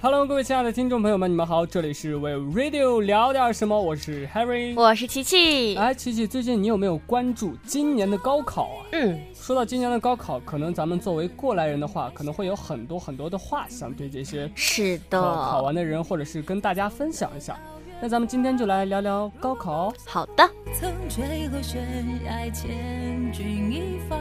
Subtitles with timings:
[0.00, 5.74] Hello，各位亲爱的听众朋友们，你们好，这里是为 Radio 聊点什么，我是 Harry，我是琪琪。
[5.74, 8.86] 哎，琪琪，最近你有没有关注今年的高考啊？
[8.92, 17.58] 嗯，说到今年的高考，可能咱们作为过来人的话，可能会有很多很多的话想对这些是的考完的人，或者是跟大家分享一下。
[18.00, 19.92] 那咱们今天就来聊聊高考。
[20.06, 20.48] 好的。
[20.74, 21.82] 曾坠落悬
[22.24, 24.16] 崖，千钧一发。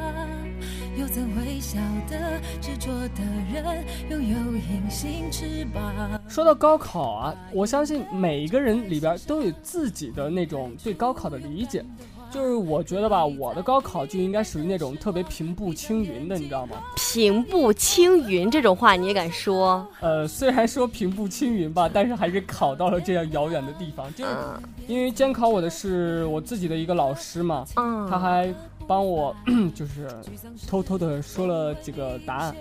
[1.00, 1.78] 又怎会晓
[2.10, 3.22] 得执着的
[3.54, 5.94] 人拥有隐形翅膀？
[6.28, 11.86] 说到高考啊，我相信每一个人里边都有自己的那种对高考的理解。
[12.30, 16.78] 就是我觉得吧，我的高考就应该属于那种特别平步青云的，你知道吗？
[16.96, 19.88] 平步青云这种话你也敢说？
[20.02, 24.14] 呃，虽然说平步青云吧，但是还是考到了这样遥远的地方。
[24.14, 24.32] 就是
[24.88, 28.54] 因为监考我的是我自己的一个老师嘛，嗯，他还
[28.88, 29.36] 帮我
[29.76, 30.08] 就是
[30.68, 32.56] 偷偷的说了几个答案，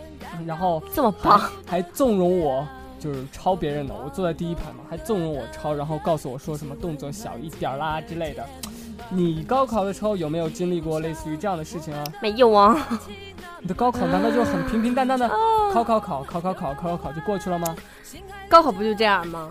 [0.45, 2.67] 然后这么棒，还纵容我
[2.99, 3.95] 就是抄别人的。
[3.95, 8.45] 我坐在第一排嘛，还纵容我抄，然后告诉我说什么动作小一点啦之类的。
[9.09, 12.03] 你高考的时候有没有经历过类似于这样的事情啊？
[12.21, 12.77] 没有啊。
[13.61, 15.29] 你的高考难道就很平平淡淡的
[15.73, 17.75] 考考考考考考考考考就过去了吗？
[18.49, 19.49] 高考不就这样吗？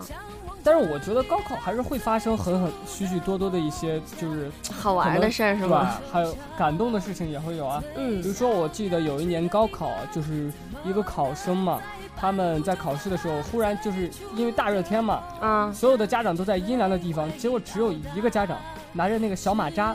[0.66, 6.00] 但是我觉得高考还是会发生很很许许多多的一些就是好玩的事儿，是吧？
[6.12, 7.80] 还有感动的事情也会有啊。
[7.94, 8.20] 嗯。
[8.20, 10.52] 比如说，我记得有一年高考，就是
[10.84, 11.80] 一个考生嘛，
[12.16, 18.58] 他们在考试的时候，忽然就是因为大热天嘛，嗯，所有的家长都在阴凉的地方，结果只有一个家长
[18.92, 19.94] 拿着那个小马扎，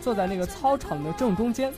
[0.00, 1.70] 坐在那个操场的正中间。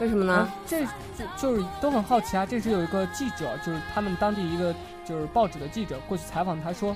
[0.00, 0.46] 为什么呢？
[0.66, 2.44] 这就就是都很好奇啊。
[2.44, 6.94] 这时有一个记者，就是他们当地一个就是报纸的记者过去采访他，说。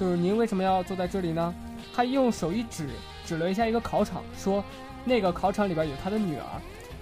[0.00, 1.54] 就是您为什么要坐在这里呢？
[1.94, 2.88] 他用手一指，
[3.26, 4.64] 指了一下一个考场，说
[5.04, 6.46] ：“那个考场里边有他的女儿，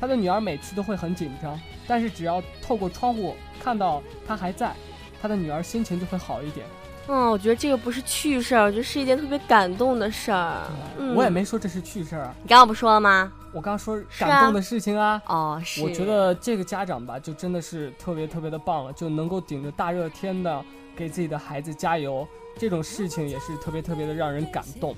[0.00, 4.74] 他的女儿每次都会很紧张，但是只要透过窗户看到他还在，
[5.22, 6.66] 他的女儿心情就会好一点。”
[7.06, 10.66] 嗯，我觉得这个不是趣事儿，我觉得是一件特别感动的事儿。
[11.14, 12.34] 我也没说这是趣事儿啊。
[12.42, 13.32] 你刚刚不说了吗？
[13.52, 15.22] 我刚刚说感动的事情啊。
[15.26, 15.84] 哦，是。
[15.84, 20.62] 我觉得这个家长吧，就真的是特别特别的棒了，就能够顶着大热天的
[20.98, 22.26] 给自己的孩子加油。
[22.58, 24.96] 这种事情也是特别特别的让人感动。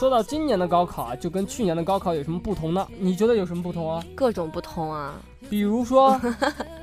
[0.00, 2.84] 说到今年的高考啊，就跟去年的高考有什么不同呢？
[2.98, 4.04] 你觉得有什么不同啊？
[4.16, 5.14] 各种不同啊，
[5.48, 6.20] 比如说。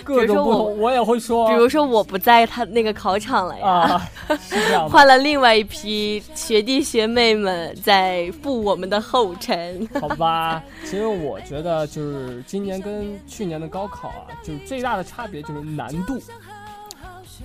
[0.04, 1.48] 各种不同，我也会说。
[1.48, 4.10] 比如说，我不在他那个考场了呀。
[4.90, 9.88] 换了另外一批学弟学妹们在步我们的后尘。
[10.00, 16.20] 好吧，其实我觉得就是今年跟去年的高考啊，就是最大的差别就是难度。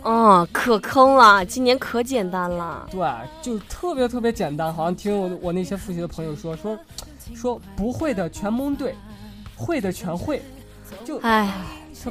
[0.03, 2.87] 嗯，可坑了，今年可简单了。
[2.91, 3.07] 对，
[3.41, 4.71] 就特别特别简单。
[4.73, 6.77] 好像听我我那些复习的朋友说说，
[7.33, 8.93] 说不会的全蒙对，
[9.55, 10.41] 会的全会。
[11.03, 11.51] 就唉。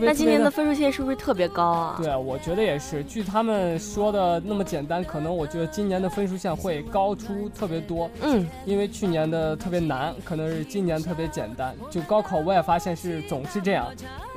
[0.00, 1.94] 那今年的分数线是不是特别高啊？
[2.03, 3.03] 对，我觉得也是。
[3.05, 8.10] 据他们说的那么简单，可能我觉得今年的分数线会高出特别多。
[8.22, 11.75] 嗯，因为去年的特别难，可能是今年特别简单。
[11.91, 13.87] 就高考我也发现是总是这样，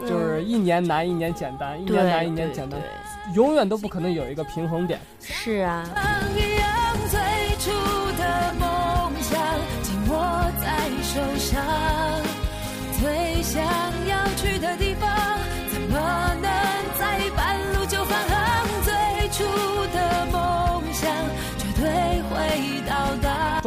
[0.02, 2.80] 就是一年难一年简单，一年难一年简单，
[3.34, 5.00] 永远都不可能有一个平衡点。
[5.20, 5.88] 是啊。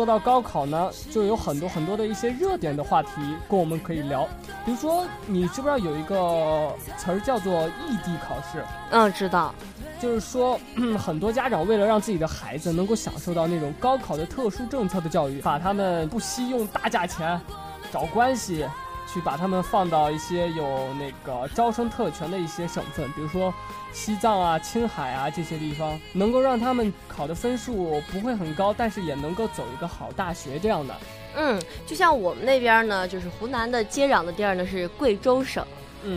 [0.00, 3.10] 说到高考呢，就有很多很多的一些热点的话题
[3.50, 4.26] 跟我们可以聊。
[4.64, 8.64] 比如说，你知不知道有一个词儿叫做异地考试？
[8.92, 9.54] 嗯，知道。
[10.00, 10.58] 就是说，
[10.98, 17.38] 很多家长为了让自己的孩子能够享受到那种高考的特殊政策的教育，把他们不惜用大价钱
[17.92, 18.64] 找关系。
[19.12, 23.52] 去把他们放到一些有那个招生特权的一些省份，比如说
[23.92, 30.94] 西藏啊、青海啊这些地方，能够让他们考的分数不会很高，但是也能够走一个好大学这样的。
[31.34, 35.66] 嗯，就像我们那边呢，就是湖南的接壤的地儿呢是贵州省。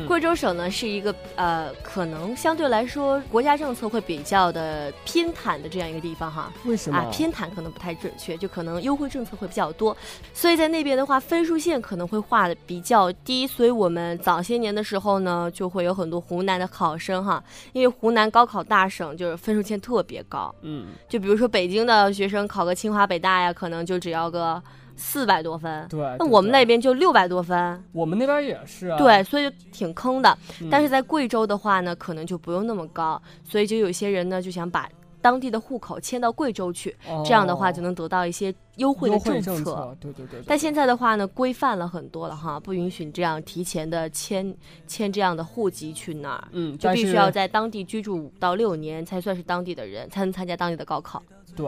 [0.08, 6.52] 贵州省呢是一个呃，可能相对来说国家政策会比较的偏袒的这样一个地方哈。
[6.66, 7.10] 为什么啊？
[7.12, 9.96] 偏袒可能不太准确，就可能优惠政策会比较多，
[10.34, 13.46] 所以在那边的话分数线可能会画的比较低。
[13.46, 17.44] 所以我们早些年的时候呢，就会有很多湖南的考生哈，
[17.74, 20.54] 因为湖南高考大省，就是分数线特别高。
[20.62, 24.62] 嗯，就比如说北京的学生考个清华北大呀，可能就只要个。
[24.96, 30.38] 四百多分，对，那我们那边就六百多分，我们那边也是啊，对，所以就挺坑的。
[30.70, 34.90] 但是在贵州的话呢，可能就不用那么高，所以就有些人呢就想把
[35.22, 40.44] 当地的户口迁到贵州去，哦这样的话就能得到一些优惠的政政策，对对对对。
[40.46, 44.54] 但现在的话呢，规范了很多了哈，不允许你这样提前的迁
[44.86, 51.24] 迁这样的户籍去那儿，嗯，就必须要在当地居住五到六年才算是当地的人，才能参加当地的高考。
[51.56, 51.68] 对，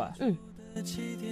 [0.75, 1.31] 的起点，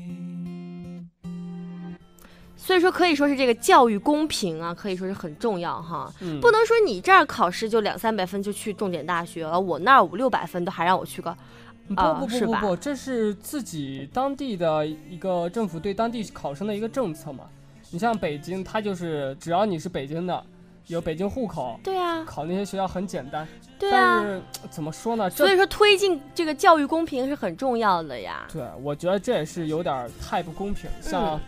[2.55, 6.13] 所以说可以说是这个教育公平啊，可以说是很重要哈。
[6.19, 11.35] 嗯，不能说你这儿考试就两三百分就去重点大学了，我那儿五六百分都还让我去个，
[11.87, 17.45] 不啊不不不不，这是自己当地的一个政府对当地考生的一个政策嘛。
[17.89, 20.43] 你像北京，它就是只要你是北京的，
[20.87, 23.45] 有北京户口，对啊，考那些学校很简单。
[23.79, 24.21] 对啊。
[24.21, 25.29] 但是怎么说呢？
[25.29, 28.45] 所以说推进这个教育公平是很重要的呀。
[28.53, 30.89] 对我觉得这也是有点儿太不公平。
[31.01, 31.39] 像、嗯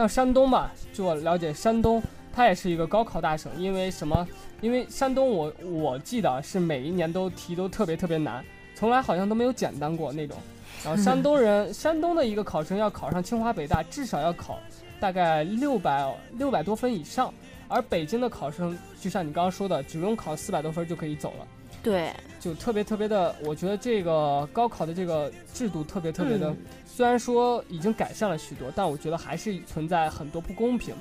[0.00, 2.02] 像山东吧，据我了解，山东
[2.32, 4.26] 它也是一个高考大省，因为什么？
[4.62, 8.42] 因为山东我我记得是每一年都题都特别特别难，
[8.74, 10.38] 从来好像都没有简单过那种。
[10.82, 14.58] 然后山东人，山东的一个考生要考上清华北大，至少要考
[14.98, 17.32] 大概六百六百多分以上，
[17.68, 21.46] 而北京的考生，就像你刚刚说的，只用考四百多分就可以走了。
[21.82, 26.56] 对，就特别特别的，我觉得这个高考的这个制度特别特别的，嗯
[27.00, 30.94] 虽然说已经改善了许多，但我觉得还是存在很多不公平。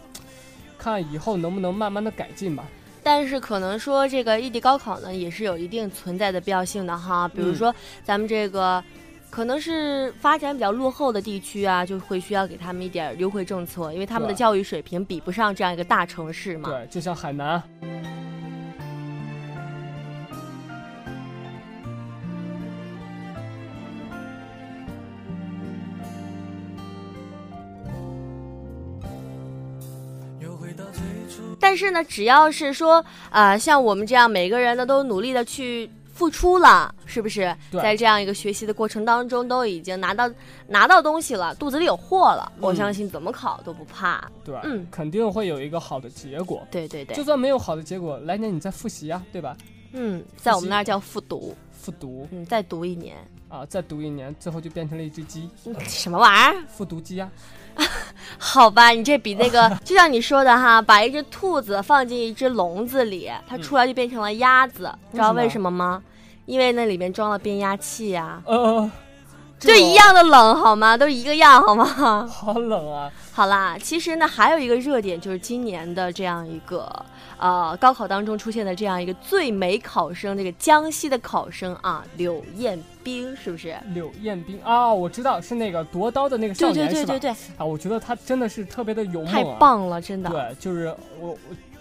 [0.78, 2.64] 看以后能不能慢慢的改进吧。
[3.04, 7.28] 但是可能说这个异地高考呢，也是有一定存在的必要性的哈。
[7.28, 8.82] 比如嗯说咱们这个。
[9.30, 16.68] 可能是发展比较落后的地区啊，就会需要给他们一点优惠政策，因为他们的教育水平比不上这样一个大城市嘛。
[16.68, 17.62] 对，就像海南，
[31.70, 37.56] 但是呢，只要是说，啊，像我们这样每个人呢都努力的去付出了，是不是？
[37.70, 40.28] 对在这样一个学习的过程当中，都已经拿到
[40.68, 44.28] 拿到东西了，肚子里有货了，我嗯相信怎么考都不怕。
[44.44, 46.68] 对，嗯肯定会有一个好的结果。
[46.72, 49.56] 对对对就，算没有好的结果，来年你再复习呀、对吧？
[49.94, 52.28] 嗯，在我们那儿叫复读，复读。
[52.32, 53.16] 嗯，再读一年，
[53.48, 56.64] 啊，再读一年，最后就变成了一只鸡，嗯什么玩意儿？
[56.68, 57.30] 复读鸡呀、
[58.38, 66.04] 好吧，你这比那个， 就像你说的哈，把一只兔子放进一只笼子里，它出来就变成了鸭子，知道为为什什么吗？
[66.46, 68.90] 因为那里面装了变压器呀、呃，
[69.60, 70.96] 就一样的冷好吗？
[70.98, 72.26] 都一个样好吗？
[72.28, 73.12] 好冷啊！
[73.32, 76.90] 好啦，其实呢，还有一个热点就是今年的这样一个
[77.38, 83.76] 呃高考当中出现的这样一个最美考生，这个江西的考生啊，柳艳冰，是不是？
[83.94, 86.94] 柳艳冰啊，我知道是那个夺刀的那个少对对？
[86.94, 89.58] 对对对，啊，我觉得他真的是特别的勇太猛啊！
[89.60, 90.30] 棒了，真的。
[90.30, 91.38] 对，就是我我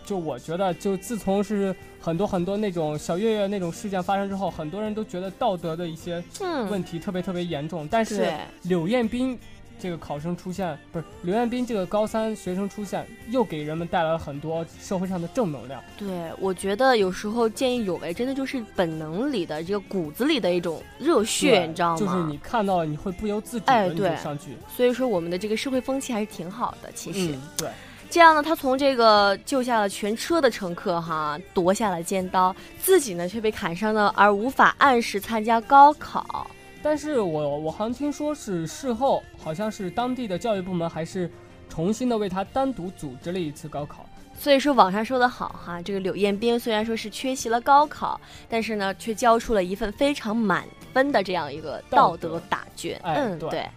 [0.09, 7.87] 就我觉得，就自从是很多很多那种小月月那种事件发生之后，很多人都觉得道德的一些嗯，问题特别特别严重。
[7.91, 9.38] 但是对，柳艳斌
[9.79, 15.79] 这个考生出现，不是柳艳斌这个高三学生出现，又给人们带来了很多社会上的正能量。
[15.99, 16.09] 对，
[16.41, 21.99] 我觉得有时候见义勇为真的就是本能里的这个骨子里的一种热血，你知道吗？
[21.99, 24.57] 就是你看到了，你会不由自主的你就哎对上去。
[24.75, 27.33] 所以说我们的这个社会风气还是挺好的，其实。
[27.35, 27.69] 嗯，对。
[28.11, 36.50] 这样呢，他从这个救下了全车的乘客哈，夺下了尖刀，自己呢却被砍伤了，而无法按时参加高考。
[36.83, 41.31] 但是我我好像听说是事后，好像是当地的教育部门还是
[41.69, 44.07] 重新的为他单独组织了一次高考。
[44.38, 52.99] 所以说网上说的好哈，这个柳艳兵虽然说是缺席了高考，但是呢却交出了一份非常满分的这样一个道道德德答卷。
[53.03, 53.69] 哎嗯，对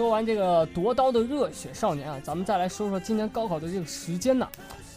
[0.00, 4.48] 说完这个夺刀的热血少年啊，咱们再来说说今年高考的这个时间呢。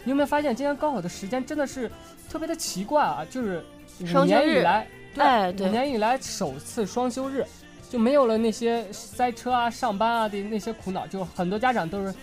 [0.06, 1.92] 你有没有发现今年高考的时间真的是
[2.30, 3.26] 特别的奇怪啊？
[3.30, 3.62] 就是
[4.00, 7.46] 五年以来，对，五年以来首次双休日，
[7.90, 11.06] 就没有了那些塞车啊、上班啊的那些苦恼。
[11.06, 12.16] 就很多家长都是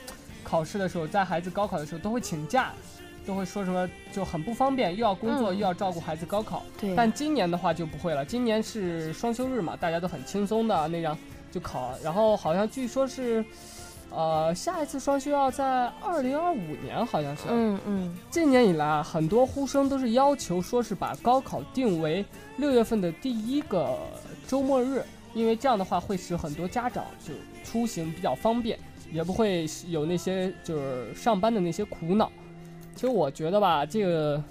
[0.43, 2.73] 考试的时候，在孩子高考的时候都会请假，
[3.27, 6.63] 都会说什么就很不方便，又要工作、嗯又要照顾孩子高考。
[6.81, 11.15] 对，但今年的话就不会了，今年是双休日嘛，大家都很轻松的那样
[11.51, 13.45] 就考，然后好像据说是
[14.11, 17.45] 呃，下一次双休要在二零二五年，好像是。
[17.49, 22.25] 嗯嗯，今年以来啊，很多呼声都是要求说是把高考定为
[22.57, 23.97] 六月份的第一个
[24.49, 27.33] 周末日，因为这样的话会使很多家长就
[27.65, 28.77] 出行比较方便，
[29.13, 32.31] 也不会有那些就是上班的那些苦恼。
[32.97, 34.43] 其实我觉得吧，这个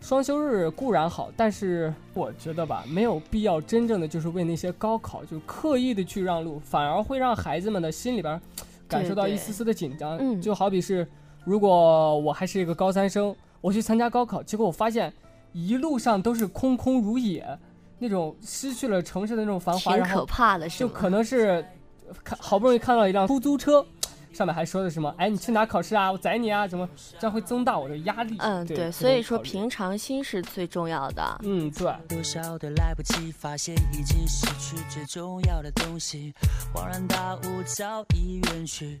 [0.00, 8.40] 双休日固然好，但是我觉得吧，没有必要真正的就是为那些高考就刻意的去让路，反而会让孩子们的心里边
[8.88, 10.18] 感受到一丝丝的紧张。
[10.18, 11.06] 嗯就好比是，
[11.44, 15.12] 如果我还是一个高三生，我去参加高考，结果我发现
[15.52, 17.46] 一路上都是空空如也，
[17.98, 20.78] 那种失去了城市的那种繁华，挺可怕的，是？
[20.80, 21.64] 就可能是
[22.24, 23.86] 看好不容易看到一辆出租车，
[24.32, 26.10] 上面还说的什么，哎，你去哪考试啊？
[26.10, 28.36] 我宰你啊，怎么这样会增大我的压力？
[28.38, 31.40] 嗯，对，对，所以说平常心是最重要的。
[31.42, 31.92] 嗯，对。
[32.08, 36.32] 多少的来不及发现，已经失去最重要的东西，
[36.74, 39.00] 恍然大悟早已远去。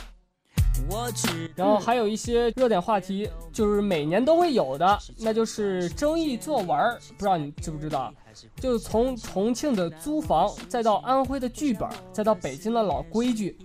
[1.55, 6.99] 然后还有一些热点话题，就是每年都会有的，那就是争议作文儿。
[7.17, 8.13] 不知道你知不知道？
[8.55, 13.57] 就从重庆的租房，再到安徽的剧本，再到北京的老规矩。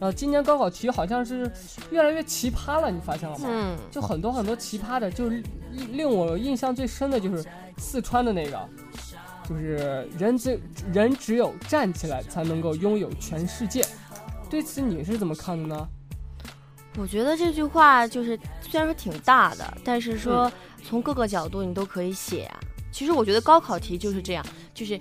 [0.00, 1.50] 然后，今年高考题好像是
[1.90, 3.46] 越来越奇葩了，你发现了吗？
[3.48, 5.42] 嗯，就很多很多奇葩的，就是
[5.92, 7.44] 令我印象最深的就是
[7.76, 8.58] 四川的那个，
[9.48, 10.60] 就是人只
[10.92, 13.84] 人只有站起来才能够拥有全世界。
[14.50, 15.88] 对此你是怎么看的呢？
[16.98, 20.50] 我觉得这句话就是虽然说挺大的，但是说
[20.84, 22.58] 从各个角度你都可以写啊。
[22.90, 25.00] 其实我觉得高考题就是这样，就是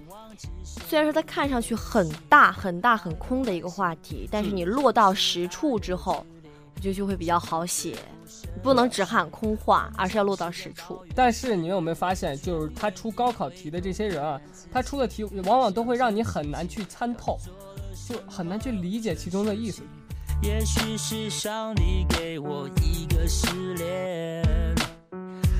[0.63, 6.23] 虽然说它看上去很大很大很空的一个话题，但是你落到实处之后，
[6.75, 7.97] 我觉得就会比较好写。
[8.53, 11.01] 你不能只喊空话，而是要落到实处。
[11.15, 14.39] 但是你们有没有发现，就是他出高考题的这些人啊，
[14.71, 17.39] 他出的题往往都会让你很难去参透，
[18.07, 19.81] 就很难去理解其中的意思。
[20.41, 24.75] 也许是上帝给我一个失恋，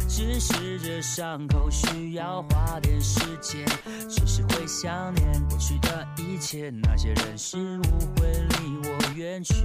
[0.08, 3.66] 只是这伤口需要花点时间，
[4.08, 9.56] 只是会想念过去的一切，那些人事物会离我远去，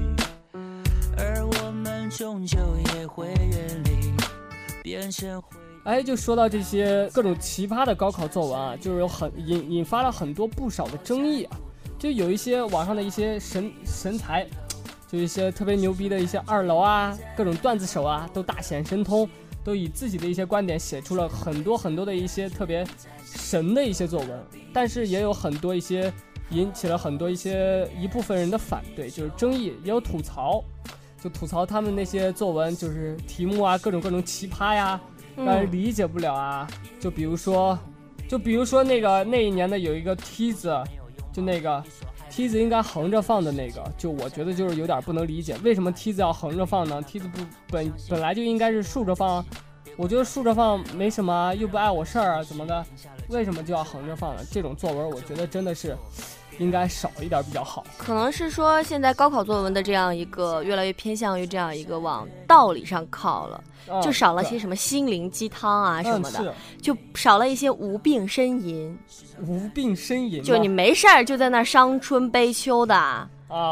[1.17, 2.59] 而我们终究
[2.97, 4.13] 也会远离，
[4.83, 5.89] 变成回忆。
[5.89, 11.57] 哎，就说到这些各种奇葩的高考作文啊，就是有很引引发了很多不少的争议啊。
[11.99, 14.45] 就有一些网上的一些神神才，
[15.13, 19.29] 就一些特别牛逼的一些二楼啊，各种段子手啊，都大显神通，
[19.63, 22.83] 都以自己的一些观点写出了很多很多的一些特别
[23.23, 24.43] 神的一些作文。
[24.73, 26.11] 但是也有很多一些
[26.49, 30.65] 引起了很多一些一部分人的反对，就是争议，也有吐槽，
[31.23, 34.99] 就吐槽他们那些作文就是题目啊，各种各种奇葩呀。
[35.35, 36.67] 让人理解不了啊。
[37.01, 37.79] 就比如说，
[38.29, 40.75] 就比如说那个那一年的有一个梯子，
[41.33, 41.83] 就那个
[42.33, 47.03] 梯子应该横着放的那个，就我觉得就是有点不能理解，为什么梯子要横着放呢？
[47.03, 49.45] 梯子不本本来就应该是竖着放啊。
[49.99, 52.87] 我觉得竖着放没什么啊，又不碍我事儿啊，怎么的？
[53.29, 54.43] 为什么就要横着放呢？
[54.51, 55.95] 这种作文，我觉得真的是
[56.59, 57.85] 应该少一点比较好。
[57.97, 68.97] 可能是说现在高考作文的这样一个越来越偏向于这样一个往道理上靠了，嗯就少了些什么心灵鸡汤啊什么的，嗯、就少了一些无病呻吟。
[69.47, 73.29] 无病呻吟，就你没事儿就在那伤春悲秋的，啊，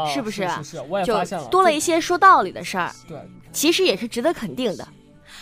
[0.07, 0.55] 是不是是？
[0.55, 3.17] 是是，我也就发现了，多了一些说道理的事儿，对，
[3.53, 4.85] 其实也是值得肯定的。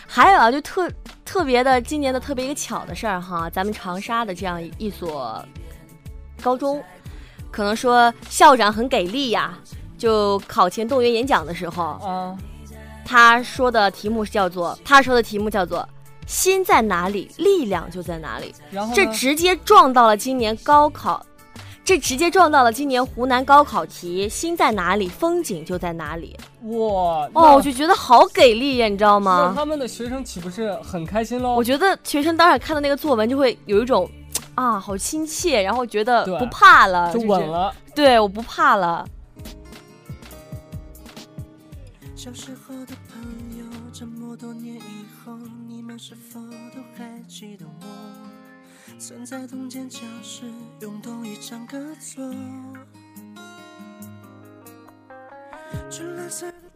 [0.05, 0.89] 还有啊，就特
[1.25, 5.43] 特别的今年的特别一个巧的事儿哈，咱们长沙的这样一一所
[6.41, 6.81] 高中，
[7.51, 9.58] 可能说校长很给力呀，
[9.98, 12.38] 就考前动员演讲的时候，嗯，
[13.06, 15.88] 他说的题目是叫做他说的题目叫做
[16.27, 18.53] “心在哪里，力量就在哪里”。
[18.72, 21.25] 然后这直接撞到了今年高考，
[21.84, 27.27] 这直接撞到了今年湖南高考题“心在哪里，风景就在哪里哇”。
[27.34, 29.53] 哦，我就觉得好给力呀，你知道吗那吗？
[29.56, 31.56] 他们的学生岂不是很开心喽？
[31.56, 34.08] 我觉得学生当然看到那个作文就会有一种
[34.60, 37.50] 啊，好亲切，然后觉得不怕了，就稳。
[37.50, 37.74] 了。
[37.96, 39.08] 对，我不怕了。
[42.13, 43.24] 小时候的朋
[43.58, 43.63] 友，
[43.94, 45.32] 这么多年以后，
[45.66, 46.42] 你们是否
[46.75, 47.86] 都还记得我？
[49.00, 50.44] 曾在同间教室
[50.82, 51.66] 用同一张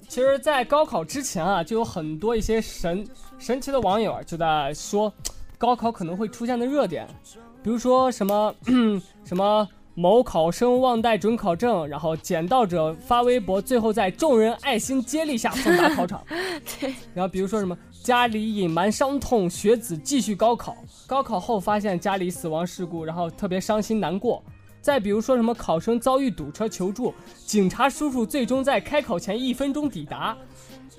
[0.07, 3.05] 其实，在高考之前啊，就有很多一些神
[3.37, 5.13] 神奇的网友啊就在说，
[5.57, 7.05] 高考可能会出现的热点，
[7.63, 8.53] 比如说什么
[9.23, 16.21] 什么某考生忘带准考证，然后捡到者发微博，最后在众人爱心接力下送达考场。
[16.79, 20.75] 对，然后比如说什么家里隐瞒伤痛，学子继续高考，
[21.07, 24.43] 高考后发现家里死亡事故，然后特别伤心难过。
[24.81, 27.13] 再比如说什么考生遭遇堵车求助，
[27.45, 30.35] 警察叔叔最终在开考前一分钟抵达，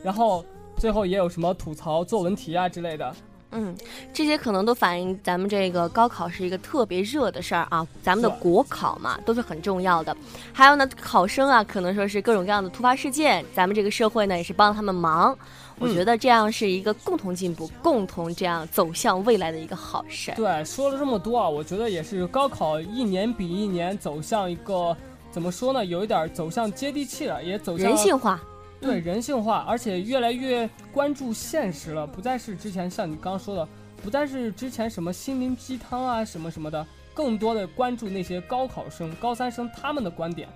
[0.03, 0.43] 然后
[0.79, 3.15] 最后也有什么吐槽作文题啊之类的。
[3.55, 3.75] 嗯，
[4.13, 10.15] 这些可能都反映咱们这个高考是一个特别热的事儿啊，咱们的国考嘛都是很重要的。
[10.53, 15.37] 还有呢，考生啊，可能说是各种各样的突发事件，咱们这个社会呢也是帮他们忙。
[15.79, 20.33] 我觉得这样是一个共同进步、共同这样走向未来的一个好事。
[20.37, 24.97] 对，说了这么多啊，我觉得也是高考一年比一年走向一个
[25.33, 28.41] 怎么说呢，有一点儿走向接地气了，也走向人性化，
[28.85, 33.67] 对人性化，而且越来越关注现实了，不再是之前像你刚刚说的，
[34.03, 40.47] 不再是之前什么心灵鸡汤啊什么什么的，更多的关注那些高考生、高三生他们的观点。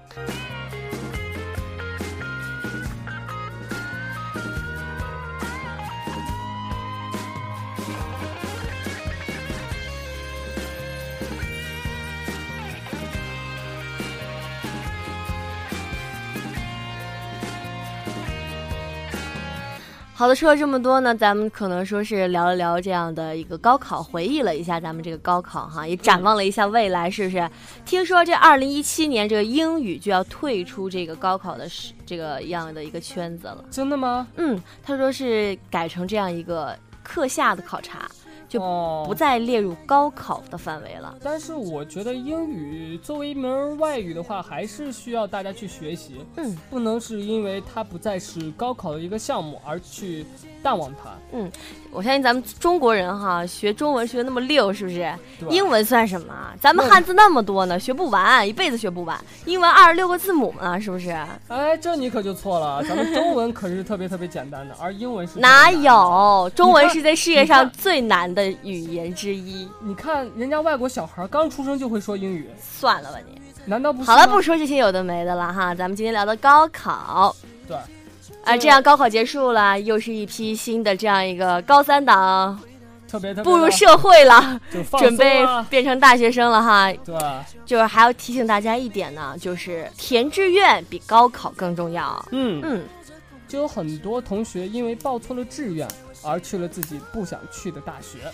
[20.19, 27.49] 好的，说了这么多呢，咱们可能说是聊了聊这样的一个高考，回忆了一下咱们这个高考哈，也展望了一下未来，是不是？
[27.87, 33.65] 听说这二零一七年这个英语就要退出这个高考的是这个样的一个圈子了。
[33.71, 34.27] 真的吗？
[34.35, 38.11] 嗯，他说是改成这样一个课下的考察，
[38.49, 41.17] 就哦不再列入高考的范围了。
[41.23, 50.25] 但是我觉得英语作为一门外语的话，还是需要大家去学习，嗯，不能是因为它不再是高考的一个项目而去
[50.63, 51.11] 淡忘它。
[51.33, 51.51] 嗯
[51.91, 55.11] 我相信咱们中国人哈，学中文学的那么溜，是不是？
[55.49, 56.55] 英文算什么啊？
[56.61, 59.19] 咱们汉字那么多呢，学不完，一辈子学不完。
[59.47, 61.11] 英文二十六个字母呢，是不是？
[61.49, 65.71] 哎，这你可就错了，咱们中文可是特别特别简单的，而英文是 哪？
[65.71, 66.51] 有？
[66.55, 69.69] 中文是在世界上最难的语言之一。
[69.81, 73.41] 你看人家外国小孩刚出生就会说英语，算了吧你。
[73.65, 74.03] 难道不？
[74.03, 74.41] 好了，不。
[74.41, 77.35] 说这些有的没的了哈，咱们今天聊的高考。
[77.67, 77.77] 对。
[78.45, 82.59] 啊，这样高考结束了，又是一批新的这样一个高三党
[83.07, 84.59] 特别特别步入社会了，
[84.99, 86.91] 准备变成大学生了哈。
[87.05, 87.19] 对，
[87.67, 92.25] 就是还要提醒大家一点呢，就是填志愿比高考更重要。
[92.31, 92.85] 嗯，嗯，
[93.47, 95.87] 就有很多同学因为报错了志愿
[96.23, 98.31] 而去了自己不想去的大学。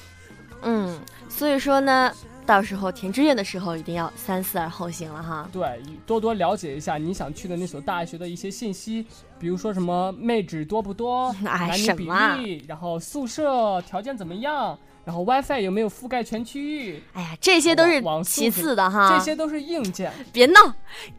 [0.63, 2.11] 嗯，所以说呢，
[2.47, 5.47] 到时候填志愿的时候一定要三思而后行了哈。
[5.53, 9.07] 对，多多了解一下你想去的那所大学的一些信息，
[9.39, 20.11] 比如说什么妹纸多不多， 哎男女比例，然后宿舍条件怎么样，然后 WiFi 有没有覆盖全区域，哎呀，这些都是其次的哈，这些都是硬件。
[20.33, 20.61] 别闹，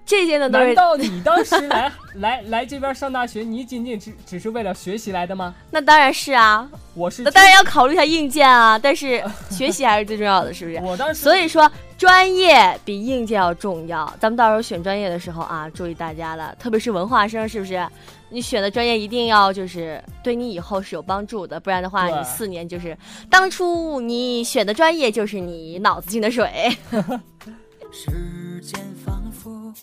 [0.05, 5.53] 这些呢都是难道你当时来 来来这边上大学，你仅仅只只是为了学习来的吗？
[5.69, 10.77] 那当然是啊，我是那当然要考虑一下硬件啊，但是 学习还是最重要的，是不是？
[10.81, 14.11] 我当时所以说，专业比硬件要重要。
[14.19, 17.87] 咱们到时候选专业的时候啊，注意大家了，特别是文化生，是不是？
[18.29, 22.97] 你选的专业一定要就是对你以后是有帮助的，不然的话，你四年就是
[23.29, 26.75] 当初你选的专业就是你脑子进的水。
[27.91, 29.73] 时间仿佛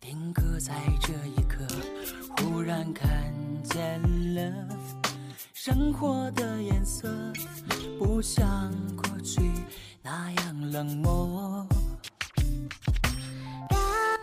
[0.00, 1.66] 定格在这一刻，
[2.36, 3.08] 忽然看
[3.64, 4.00] 见
[4.34, 4.52] 了
[5.52, 7.08] 生活的颜色，
[7.98, 9.40] 不像过去
[10.02, 11.66] 那样冷漠。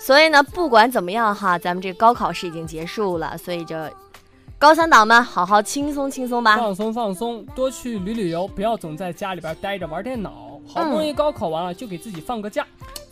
[0.05, 3.91] 所以呢，不管怎么样哈，咱们这个高考是已经结束了，所以这
[4.59, 6.55] 高三党们好好轻松轻松吧。
[6.57, 10.61] 放松放松，多去旅旅游，不要总在家里边待着玩电脑。
[10.67, 12.63] 好不容易高考完了，就给自己放个假。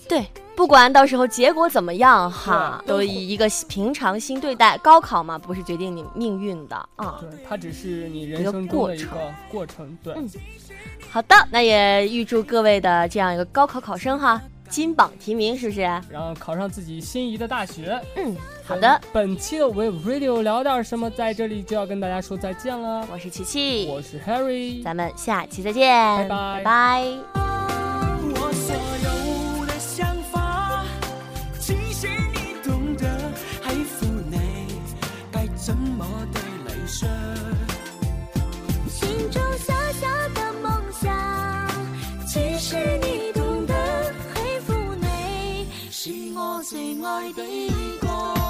[0.08, 0.24] 对，
[0.56, 4.78] 不管到时候结果怎么样哈，都以一个平常心对待。
[4.78, 7.18] 高考嘛，不是决定你命运的啊。
[7.20, 9.98] 对，它只是你人生中的一过个过程。
[10.04, 10.30] 对，嗯
[11.10, 15.82] 好的，那也预祝各位的这样一个高考考生哈，金榜题名，是不是？
[15.82, 18.00] 然后考上自己心仪的大学。
[18.16, 23.08] 嗯，好的，本期的 Wave Radio 聊点什么，在这里就要跟大家说再见了。
[23.12, 27.04] 我是琪琪，我是 Harry，咱们下期再见，拜拜拜拜
[28.36, 29.33] 我所有
[47.06, 47.44] 爱的
[48.00, 48.43] 歌。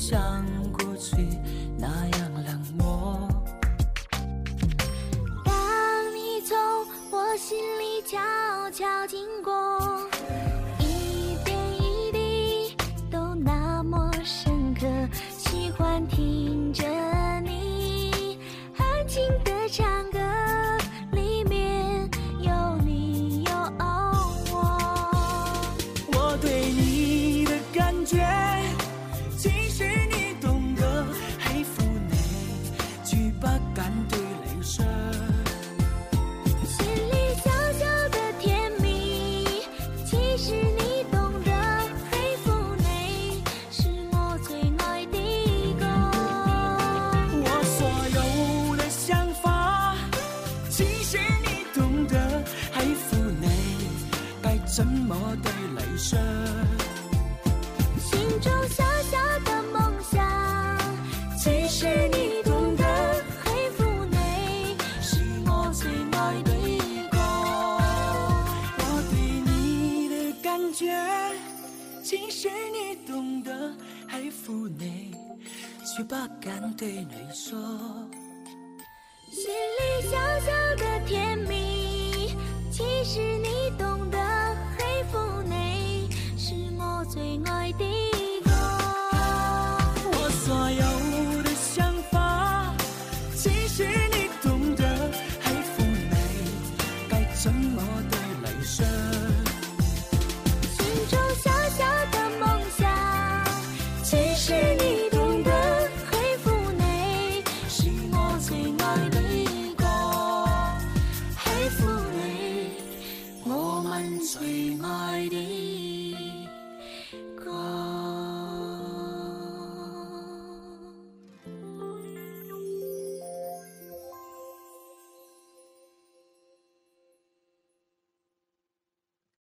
[0.00, 0.59] 想